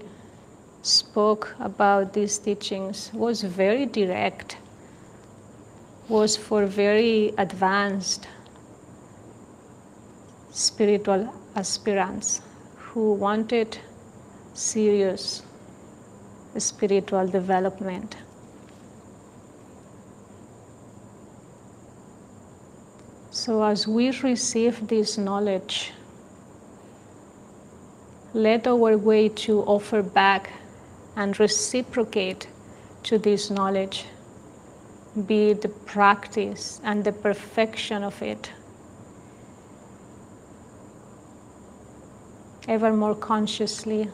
[0.81, 4.57] spoke about these teachings was very direct,
[6.09, 8.27] was for very advanced
[10.49, 12.41] spiritual aspirants
[12.77, 13.77] who wanted
[14.55, 15.43] serious
[16.57, 18.15] spiritual development.
[23.33, 25.91] So, as we receive this knowledge,
[28.35, 30.51] let our way to offer back
[31.15, 32.47] and reciprocate
[33.01, 34.05] to this knowledge
[35.25, 38.51] be the practice and the perfection of it.
[42.67, 44.09] Ever more consciously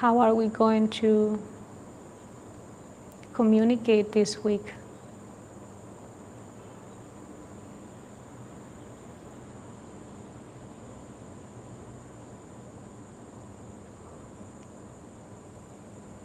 [0.00, 1.42] how are we going to
[3.32, 4.72] communicate this week?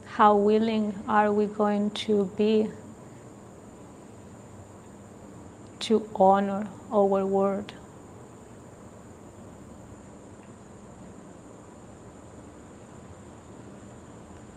[0.05, 2.67] How willing are we going to be
[5.79, 7.73] to honor our word?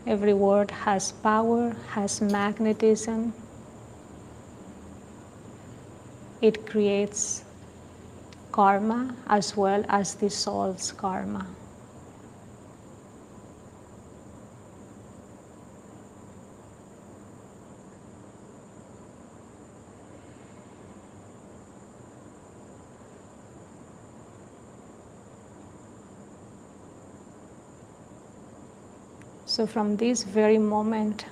[0.06, 3.34] Every word has power, has magnetism.
[6.40, 7.42] It creates
[8.52, 11.46] karma as well as dissolves karma.
[29.56, 31.24] So, from this very moment,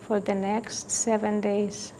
[0.00, 1.92] for the next seven days,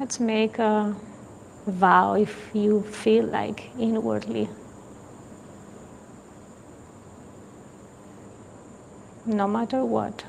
[0.00, 0.96] let's make a
[1.68, 4.48] vow if you feel like inwardly.
[9.24, 10.24] No matter what.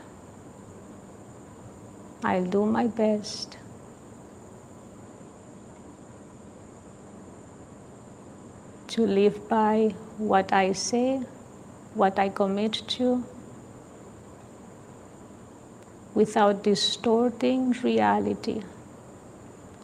[2.24, 3.58] I'll do my best.
[8.88, 11.22] To live by what I say,
[11.94, 13.24] what I commit to,
[16.14, 18.64] without distorting reality,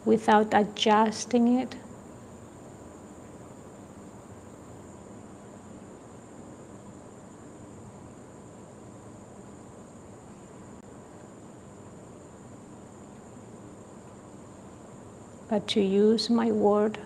[0.04, 1.76] without adjusting it.
[15.56, 16.98] but to use my word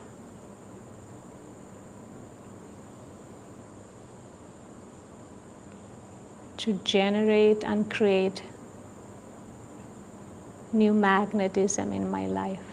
[6.56, 8.42] to generate and create
[10.72, 12.69] new magnetism in my life.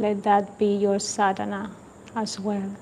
[0.00, 1.70] Let that be your sadhana
[2.16, 2.74] as well.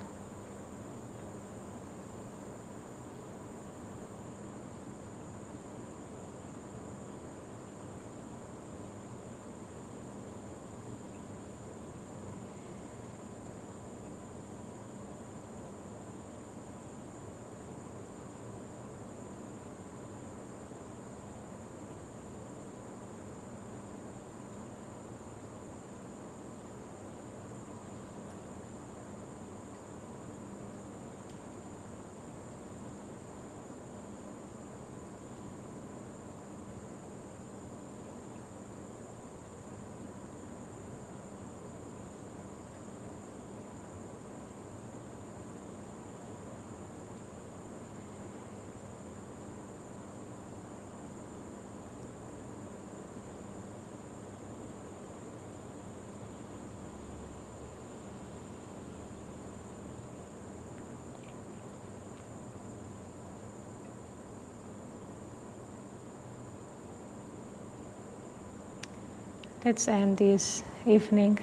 [69.69, 71.39] Let's end this evening.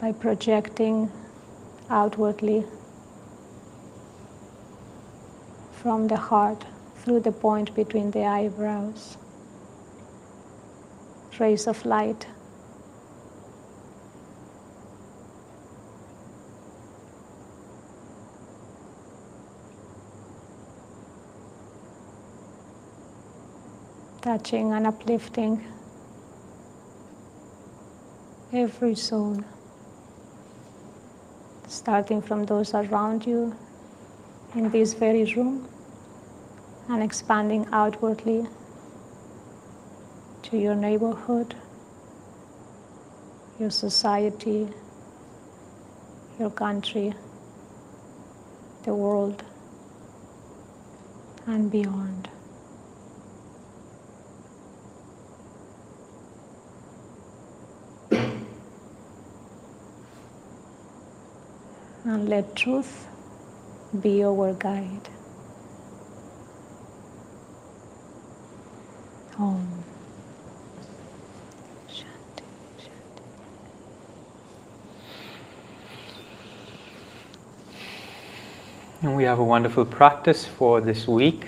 [0.00, 1.12] By projecting
[1.90, 2.64] outwardly
[5.72, 6.64] from the heart
[6.96, 9.18] through the point between the eyebrows,
[11.38, 12.26] rays of light.
[24.30, 25.52] Touching and uplifting
[28.52, 29.42] every soul,
[31.66, 33.56] starting from those around you
[34.54, 35.68] in this very room
[36.88, 38.46] and expanding outwardly
[40.44, 41.56] to your neighborhood,
[43.58, 44.68] your society,
[46.38, 47.12] your country,
[48.84, 49.42] the world,
[51.48, 52.28] and beyond.
[62.10, 63.06] And let truth
[64.00, 65.08] be our guide.
[69.38, 69.84] Om.
[79.02, 81.38] And we have a wonderful practice for this week.